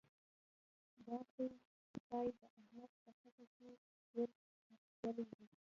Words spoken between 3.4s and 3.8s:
کې